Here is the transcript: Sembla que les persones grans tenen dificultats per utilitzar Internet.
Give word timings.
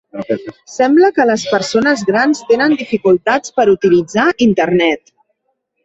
Sembla 0.75 1.11
que 1.17 1.27
les 1.31 1.43
persones 1.51 2.03
grans 2.09 2.43
tenen 2.49 2.75
dificultats 2.83 3.57
per 3.61 3.71
utilitzar 3.79 4.29
Internet. 4.51 5.19